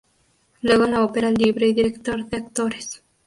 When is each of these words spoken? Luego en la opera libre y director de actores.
Luego 0.63 0.85
en 0.85 0.93
la 0.93 1.03
opera 1.03 1.29
libre 1.29 1.67
y 1.67 1.73
director 1.75 2.25
de 2.27 2.37
actores. 2.37 3.03